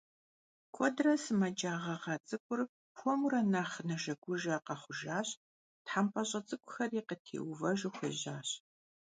[0.73, 2.61] Куэдрэ сымэджа гъэгъа цIыкIур
[2.97, 5.29] хуэмурэ нэхъ нэжэгужэ къэхъужащ,
[5.85, 8.49] тхьэмпэщIэ цIыкIухэри къытеувэжу хуежьащ.